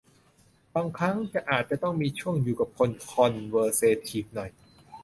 [0.75, 1.15] บางครั้ง
[1.51, 4.51] อาจจะมีช่วงต้องอยู่กับคนคอนเซอร์เวทีฟหน่อย